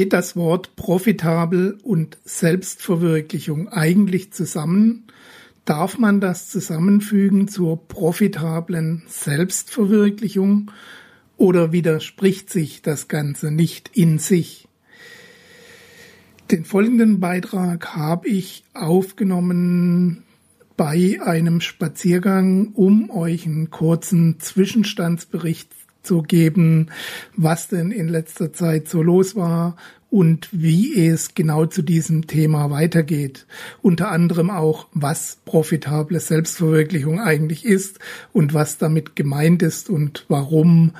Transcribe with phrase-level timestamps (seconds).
[0.00, 5.04] Geht das Wort profitabel und Selbstverwirklichung eigentlich zusammen?
[5.66, 10.70] Darf man das zusammenfügen zur profitablen Selbstverwirklichung
[11.36, 14.68] oder widerspricht sich das Ganze nicht in sich?
[16.50, 20.22] Den folgenden Beitrag habe ich aufgenommen
[20.78, 25.68] bei einem Spaziergang, um euch einen kurzen Zwischenstandsbericht
[26.02, 26.88] zu geben,
[27.36, 29.76] was denn in letzter Zeit so los war
[30.10, 33.46] und wie es genau zu diesem Thema weitergeht.
[33.80, 38.00] Unter anderem auch, was profitable Selbstverwirklichung eigentlich ist
[38.32, 40.92] und was damit gemeint ist und warum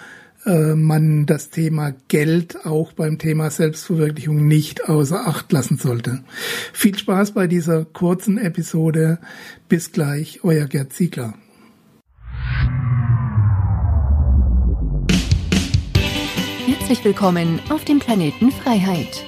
[0.47, 6.23] äh, man das Thema Geld auch beim Thema Selbstverwirklichung nicht außer Acht lassen sollte.
[6.73, 9.19] Viel Spaß bei dieser kurzen Episode.
[9.69, 11.35] Bis gleich, euer Gerd Ziegler.
[16.91, 19.25] Herzlich willkommen auf dem Planeten Freiheit,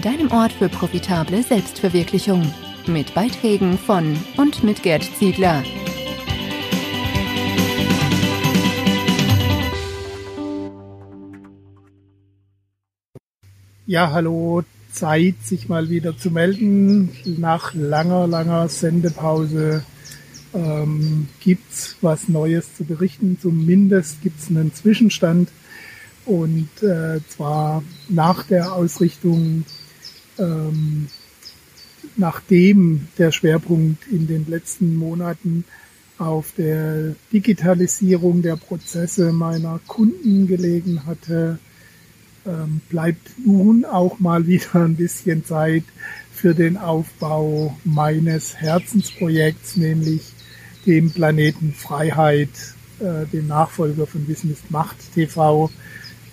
[0.00, 2.50] deinem Ort für profitable Selbstverwirklichung,
[2.86, 5.62] mit Beiträgen von und mit Gerd Ziegler.
[13.84, 17.10] Ja, hallo, Zeit, sich mal wieder zu melden.
[17.26, 19.84] Nach langer, langer Sendepause
[20.54, 23.36] ähm, gibt's was Neues zu berichten.
[23.38, 25.50] Zumindest gibt's einen Zwischenstand
[26.26, 29.64] und äh, zwar nach der Ausrichtung,
[30.38, 31.08] ähm,
[32.16, 35.64] nachdem der Schwerpunkt in den letzten Monaten
[36.18, 41.58] auf der Digitalisierung der Prozesse meiner Kunden gelegen hatte,
[42.46, 45.84] ähm, bleibt nun auch mal wieder ein bisschen Zeit
[46.32, 50.22] für den Aufbau meines Herzensprojekts, nämlich
[50.86, 52.50] dem Planeten Freiheit,
[53.00, 55.70] äh, dem Nachfolger von Wissen ist Macht TV,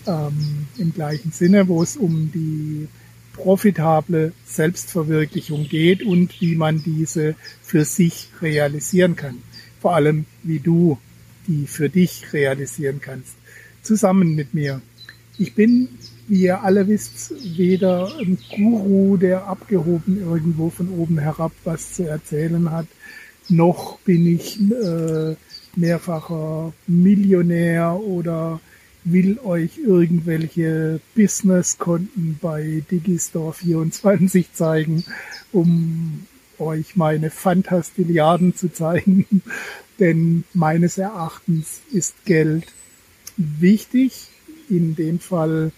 [0.07, 2.87] ähm, im gleichen Sinne, wo es um die
[3.33, 9.39] profitable Selbstverwirklichung geht und wie man diese für sich realisieren kann.
[9.81, 10.97] Vor allem, wie du
[11.47, 13.33] die für dich realisieren kannst.
[13.81, 14.81] Zusammen mit mir.
[15.37, 15.89] Ich bin,
[16.27, 22.03] wie ihr alle wisst, weder ein Guru, der abgehoben irgendwo von oben herab was zu
[22.03, 22.87] erzählen hat,
[23.49, 25.35] noch bin ich äh,
[25.75, 28.61] mehrfacher Millionär oder
[29.03, 35.03] will euch irgendwelche Businesskonten bei Digistore24 zeigen,
[35.51, 36.25] um
[36.59, 39.25] euch meine Fantastilliarden zu zeigen.
[39.99, 42.65] Denn meines Erachtens ist Geld
[43.37, 44.27] wichtig,
[44.69, 45.71] in dem Fall,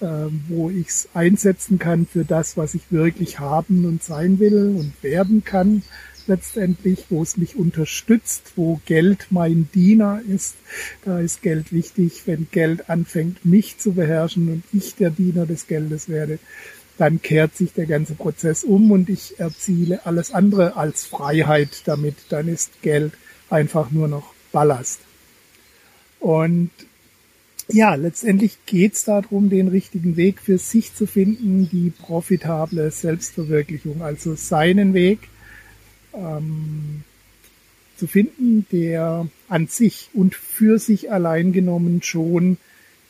[0.00, 0.06] äh,
[0.48, 5.02] wo ich es einsetzen kann für das, was ich wirklich haben und sein will und
[5.02, 5.82] werden kann
[6.26, 10.56] letztendlich, wo es mich unterstützt, wo Geld mein Diener ist.
[11.04, 12.22] Da ist Geld wichtig.
[12.26, 16.38] Wenn Geld anfängt, mich zu beherrschen und ich der Diener des Geldes werde,
[16.98, 22.16] dann kehrt sich der ganze Prozess um und ich erziele alles andere als Freiheit damit.
[22.28, 23.12] Dann ist Geld
[23.50, 25.00] einfach nur noch Ballast.
[26.20, 26.70] Und
[27.68, 34.02] ja, letztendlich geht es darum, den richtigen Weg für sich zu finden, die profitable Selbstverwirklichung,
[34.02, 35.20] also seinen Weg,
[36.14, 37.02] ähm,
[37.96, 42.56] zu finden, der an sich und für sich allein genommen schon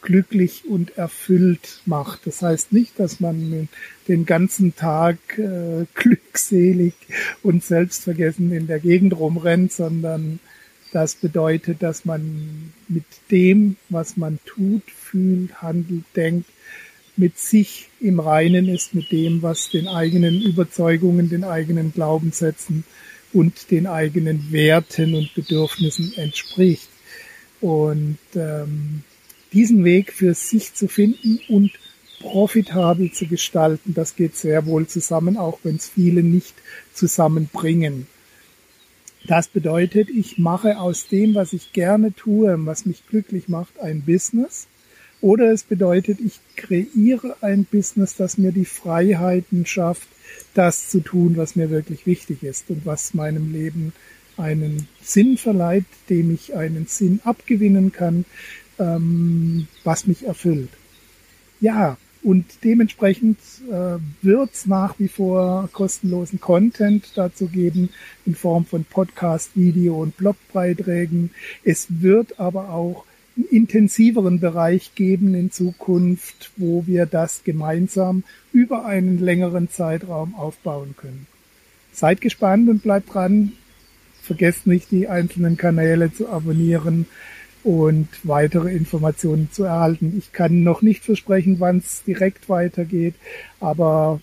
[0.02, 2.26] glücklich und erfüllt macht.
[2.26, 3.68] Das heißt nicht, dass man
[4.08, 6.94] den ganzen Tag äh, glückselig
[7.42, 10.40] und selbstvergessen in der Gegend rumrennt, sondern
[10.92, 16.50] das bedeutet, dass man mit dem, was man tut, fühlt, handelt, denkt,
[17.16, 22.84] mit sich im Reinen ist, mit dem, was den eigenen Überzeugungen, den eigenen Glaubenssätzen
[23.32, 26.88] und den eigenen Werten und Bedürfnissen entspricht.
[27.60, 29.04] Und ähm,
[29.52, 31.70] diesen Weg für sich zu finden und
[32.20, 36.54] profitabel zu gestalten, das geht sehr wohl zusammen, auch wenn es viele nicht
[36.94, 38.06] zusammenbringen.
[39.26, 44.02] Das bedeutet, ich mache aus dem, was ich gerne tue, was mich glücklich macht, ein
[44.02, 44.66] Business
[45.22, 50.08] oder es bedeutet, ich kreiere ein Business, das mir die Freiheiten schafft,
[50.52, 53.92] das zu tun, was mir wirklich wichtig ist und was meinem Leben
[54.36, 58.24] einen Sinn verleiht, dem ich einen Sinn abgewinnen kann,
[58.78, 60.70] ähm, was mich erfüllt.
[61.60, 63.38] Ja, und dementsprechend
[63.70, 67.90] äh, wird es nach wie vor kostenlosen Content dazu geben
[68.26, 71.30] in Form von Podcast, Video und Blogbeiträgen.
[71.64, 73.04] Es wird aber auch
[73.50, 81.26] intensiveren Bereich geben in Zukunft, wo wir das gemeinsam über einen längeren Zeitraum aufbauen können.
[81.92, 83.52] Seid gespannt und bleibt dran.
[84.22, 87.06] Vergesst nicht, die einzelnen Kanäle zu abonnieren.
[87.64, 90.14] und weitere Informationen zu erhalten.
[90.18, 93.14] Ich kann noch nicht versprechen, wann es direkt weitergeht,
[93.60, 94.20] aber